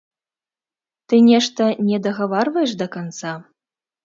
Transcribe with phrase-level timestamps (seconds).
[1.07, 3.37] Ты нешта не дагаварваеш да канца?